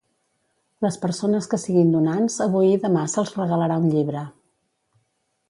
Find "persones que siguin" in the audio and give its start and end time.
1.03-1.91